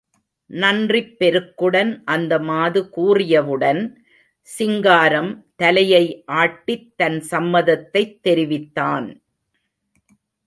நன்றிப் 0.49 1.15
பெருக்குடன் 1.19 2.01
அந்த 2.05 2.39
மாது 2.39 2.89
கூறியவுடன், 2.95 3.95
சிங்காரம் 4.41 5.45
தலையை 5.55 6.23
ஆட்டித் 6.31 6.93
தன் 6.95 7.19
சம்மதத்தைத் 7.21 8.23
தெரிவித்தான். 8.23 9.21